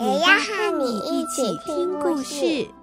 [0.00, 2.79] 也要和你一起听故事。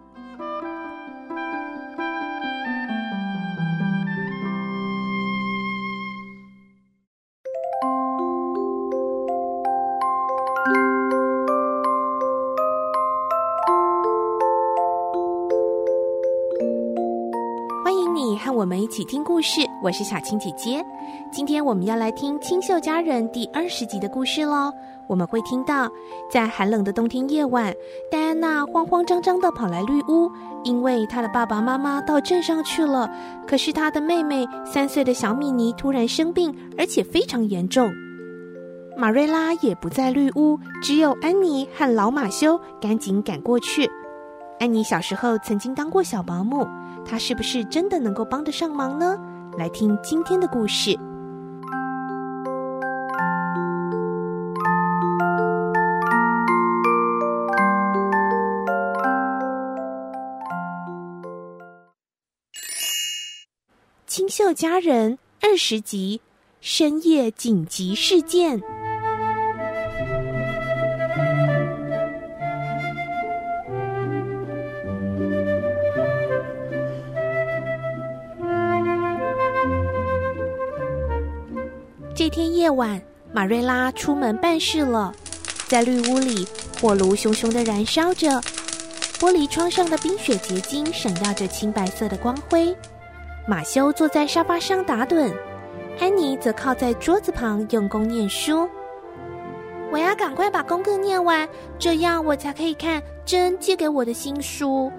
[18.57, 20.83] 我们一起听故事，我是小青姐姐。
[21.31, 24.73] 今天我们要来听《清秀佳人》第二十集的故事喽。
[25.05, 25.87] 我们会听到，
[26.27, 27.71] 在寒冷的冬天夜晚，
[28.09, 30.31] 戴安娜慌慌张张地跑来绿屋，
[30.63, 33.07] 因为她的爸爸妈妈到镇上去了。
[33.45, 37.93] 可是她的妹妹三岁的小米妮突然生病，而且非常严重。
[38.97, 43.87] 马瑞拉也不在绿屋，只有安妮和老马修赶紧赶过去。
[44.59, 46.67] 安妮小时候曾经当过小保姆，
[47.09, 49.17] 他是不是真的能够帮得上忙呢？
[49.57, 50.95] 来听今天的故事。
[64.05, 66.19] 清秀佳人二十集，
[66.59, 68.61] 深夜紧急事件。
[82.17, 82.99] 这天夜晚，
[83.31, 85.13] 玛瑞拉出门办事了，
[85.67, 86.47] 在绿屋里，
[86.81, 88.41] 火炉熊熊地燃烧着，
[89.19, 92.75] 玻璃窗上的冰雪结晶闪耀着青白色的光辉。
[93.47, 95.31] 马修坐在沙发上打盹，
[95.99, 98.67] 安妮则靠在桌子旁用功念书。
[99.91, 101.47] 我要赶快把功课念完，
[101.77, 104.91] 这样我才可以看珍借给我的新书。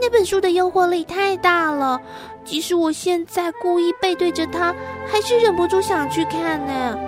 [0.00, 2.00] 那本书的诱惑力太大了，
[2.44, 4.74] 即使我现在故意背对着它，
[5.06, 6.98] 还是忍不住想去看呢。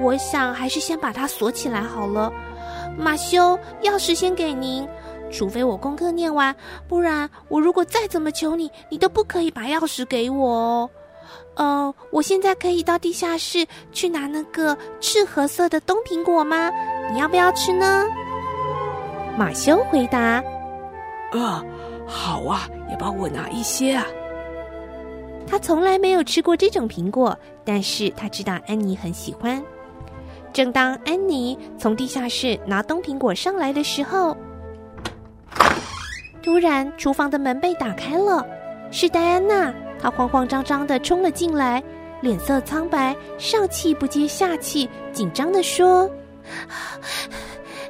[0.00, 2.32] 我想还是先把它锁起来好了。
[2.96, 4.86] 马修，钥匙先给您。
[5.30, 6.54] 除非我功课念完，
[6.88, 10.90] 不然我如果再怎么求你，你都不可以把钥匙给我哦。
[11.56, 16.70] 呃，我现在可以到地下室去拿那个赤褐色的冬苹果吗？
[17.12, 18.06] 你要不要吃呢？
[19.36, 20.42] 马修回答
[21.32, 21.62] ：“啊、
[22.08, 24.04] 好啊，也帮我拿一些啊。”
[25.46, 29.62] 他从来没有吃过这种苹果，但是他知道安妮很喜欢。
[30.52, 34.36] 正当安妮从地下室拿冬苹果上来的时候，
[36.42, 38.44] 突然，厨房的门被打开了，
[38.90, 39.72] 是戴安娜。
[40.00, 41.82] 她慌慌张张的冲了进来，
[42.20, 46.10] 脸色苍白，上气不接下气，紧张的说：“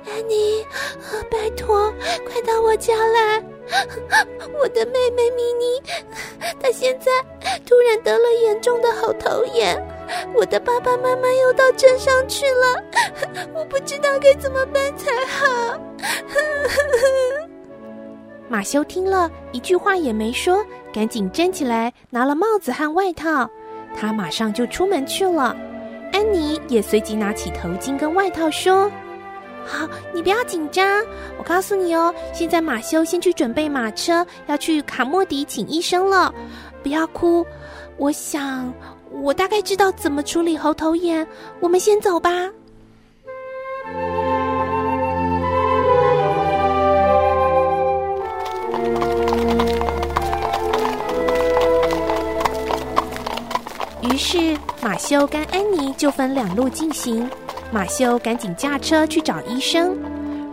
[0.07, 0.65] 安妮，
[1.31, 1.93] 拜托，
[2.27, 3.43] 快到我家来！
[4.61, 5.83] 我的妹妹米妮，
[6.61, 7.11] 她现在
[7.67, 9.81] 突然得了严重的喉头炎，
[10.35, 12.83] 我的爸爸妈妈又到镇上去了，
[13.55, 15.79] 我不知道该怎么办才好。
[18.49, 23.49] ”马修听了一句话也没说，赶紧站起来拿了帽子和外套，
[23.95, 25.55] 他马上就出门去了。
[26.11, 28.91] 安妮也随即拿起头巾跟外套，说
[29.69, 31.05] ：“好，你不要紧张，
[31.37, 36.35] 我告诉你哦，现在马修先去准备马车，要去卡莫迪请医生了。
[36.83, 37.47] 不要哭，
[37.99, 38.73] 我想
[39.11, 41.27] 我大概知道怎么处理喉头炎，
[41.61, 42.31] 我们先走吧。”
[54.01, 57.29] 于是马修跟安妮就分两路进行。
[57.71, 59.97] 马修赶紧驾车去找医生，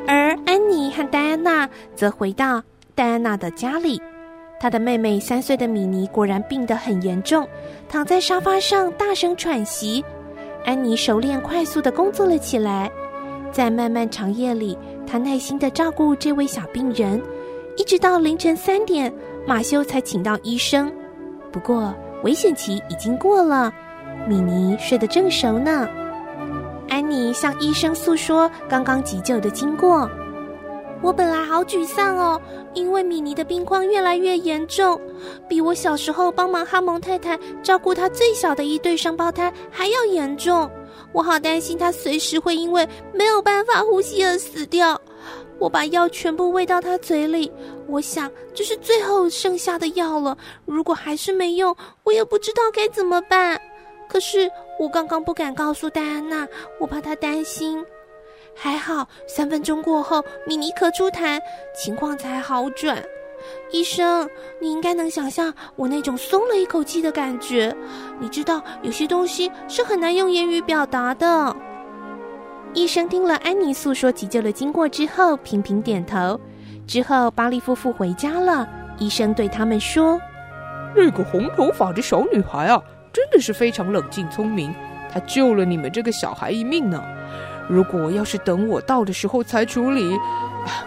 [0.06, 2.62] 而安妮和戴安娜则回到
[2.94, 4.02] 戴安娜的家里。
[4.60, 7.48] 她的妹妹三岁的米妮果然病得很严重，
[7.88, 10.04] 躺在沙发上大声喘息。
[10.66, 12.92] 安妮熟练快速地工作了起来，
[13.52, 17.22] 在漫漫长夜里，她耐心地照顾这位小病人，
[17.78, 19.14] 一直到凌晨三点，
[19.48, 20.92] 马修才请到医生。
[21.50, 21.94] 不过，
[22.24, 23.72] 危险期已经过了，
[24.28, 25.88] 米妮睡得正熟呢。
[26.96, 30.10] 安妮向医生诉说刚刚急救的经过。
[31.02, 32.42] 我本来好沮丧哦，
[32.74, 34.98] 因为米妮的病况越来越严重，
[35.46, 40.72] 比我小时候帮忙哈蒙太太照顾她最小的一对双胞胎还要严重。
[41.12, 44.98] 我好担心她随时会因为没有办法呼吸而死掉。
[45.60, 47.52] 我把药全部喂到她嘴里，
[47.90, 50.38] 我想这是最后剩下的药了。
[50.64, 51.76] 如果还是没用，
[52.06, 53.60] 我也不知道该怎么办。
[54.08, 54.50] 可是
[54.80, 56.48] 我刚刚不敢告诉戴安娜，
[56.80, 57.84] 我怕她担心。
[58.54, 61.40] 还好，三分钟过后，米妮咳出痰，
[61.76, 63.04] 情况才好转。
[63.72, 64.28] 医生，
[64.62, 67.76] 你应该能想象我那种松了一口气的感觉。
[68.20, 71.56] 你知道，有些东西是很难用言语表达的。
[72.74, 76.40] 医生听了安妮诉说急救的经过之后，频频点头。
[76.88, 78.68] 之后，巴利夫妇回家了。
[79.00, 80.20] 医生对他们说
[80.96, 82.82] ：“那个红头发的小女孩啊，
[83.16, 84.76] 真的是非常冷静聪明，
[85.10, 87.02] 他救了你们这个小孩一命呢。
[87.70, 90.18] 如果要是等我到的时候才处理，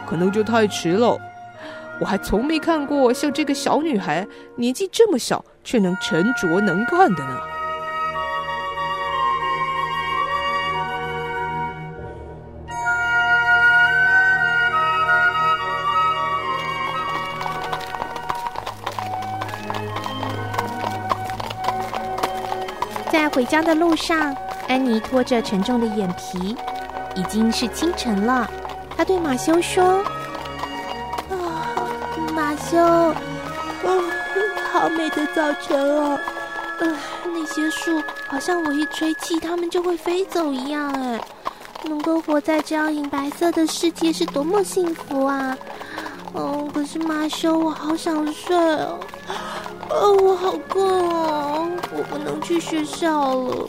[0.06, 1.18] 可能就太迟了。”
[1.98, 4.24] 我还从没看过像这个小女孩
[4.56, 7.40] 年纪这么小却能沉着能干的呢。
[23.38, 24.36] 回家的路上，
[24.66, 26.56] 安妮拖着沉重的眼皮，
[27.14, 28.50] 已经是清晨了。
[28.96, 30.02] 她对马修说。
[31.30, 31.86] 啊，
[32.34, 33.14] 马修，啊，
[34.72, 36.18] 好美的早晨哦！
[36.80, 36.96] 呃，
[37.26, 40.92] 那些树好像我一吹气，它们就会飞走一样。
[41.00, 41.20] 哎，
[41.84, 45.56] 能够活在这样银白色的世界是多么幸福啊！
[46.32, 48.98] 哦，可是马修，我好想睡哦。
[49.90, 51.57] 哦，我好困哦，
[51.90, 53.68] 我不能去学校了。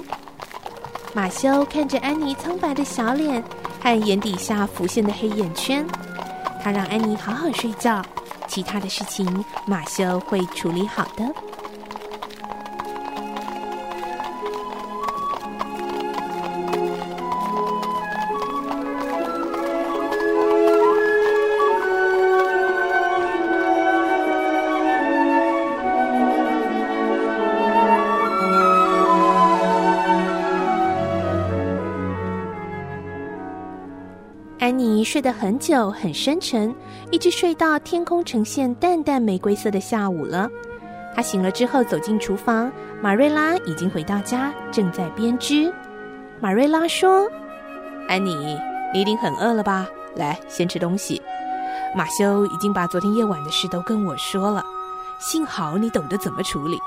[1.14, 3.44] 马修看着安妮苍白的小脸
[3.82, 5.86] 和眼底下浮现的黑眼圈，
[6.62, 8.02] 他让安妮好好睡觉。
[8.48, 11.24] 其他的事情，马修会处理好的。
[35.12, 36.72] 睡得很久，很深沉，
[37.10, 40.48] 一直睡到天空呈现淡淡玫瑰色的下午了。
[41.16, 42.72] 他醒了之后走进厨房，
[43.02, 45.74] 马瑞拉已经回到家，正在编织。
[46.40, 47.28] 马瑞拉说
[48.08, 48.36] ：“安妮，
[48.94, 49.88] 你一定很饿了吧？
[50.16, 51.20] 来，先吃东西。
[51.96, 54.64] 马修已经把昨天夜晚的事都跟我说了，
[55.20, 56.78] 幸好你懂得怎么处理。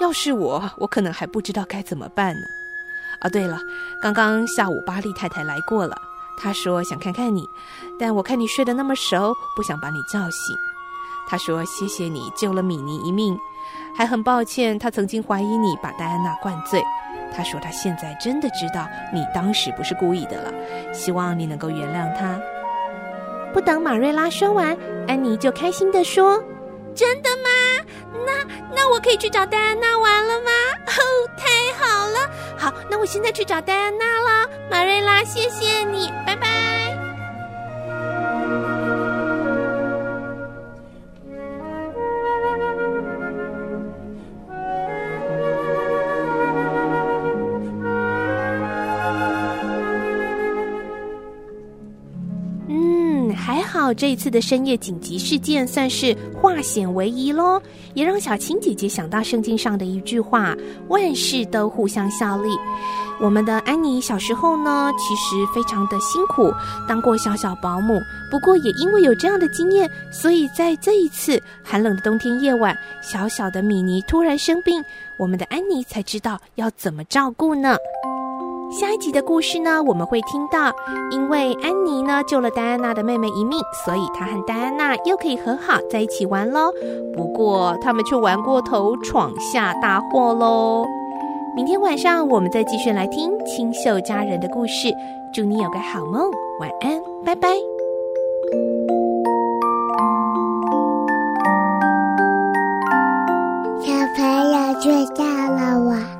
[0.00, 2.46] 要是我，我可能还不知道该怎么办呢。
[3.18, 3.58] 啊，对了，
[4.00, 5.96] 刚刚下午巴利太太来过了。”
[6.36, 7.48] 他说想看看你，
[7.98, 10.56] 但我看你睡得那么熟，不想把你叫醒。
[11.28, 13.36] 他说谢谢你救了米妮一命，
[13.94, 16.82] 还很抱歉他曾经怀疑你把戴安娜灌醉。
[17.34, 20.52] 他说他现在真的知道你当时不是故意的了，
[20.92, 22.38] 希望你能够原谅他。
[23.52, 24.76] 不等马瑞拉说完，
[25.08, 26.42] 安妮就开心地说
[26.96, 27.50] ：“真的吗？
[28.26, 28.32] 那
[28.74, 30.50] 那我可以去找戴安娜玩了吗？
[30.88, 31.00] 哦，
[31.36, 32.30] 太好了！
[32.58, 34.48] 好，那我现在去找戴安娜了。
[34.70, 36.65] 马瑞拉，谢谢你。”拜拜
[53.76, 57.60] 好这一次的深夜紧急事件算是化险为夷喽，
[57.92, 60.56] 也让小青姐姐想到圣经上的一句话：
[60.88, 62.48] 万事都互相效力。
[63.20, 66.50] 我们的安妮小时候呢，其实非常的辛苦，
[66.88, 68.00] 当过小小保姆。
[68.30, 74.82] 不过也因为有这样的经验，所以在这一次寒冷的冬天夜晚，小小的米妮突然生病，
[75.18, 77.76] 我们的安妮才知道要怎么照顾呢。
[78.70, 80.72] 下一集的故事呢，我们会听到，
[81.10, 86.70] 因为安妮呢救了戴安娜的妹妹一命，所以她和戴安娜又可以和好在一起玩喽。
[87.14, 90.86] 不过他们却玩过头，闯下大祸喽。
[91.54, 94.92] 明天晚上我们再继续来听清秀佳人的故事。
[95.32, 96.30] 祝你有个好梦，
[96.60, 97.48] 晚安，拜拜。
[103.80, 106.15] 小朋友睡觉。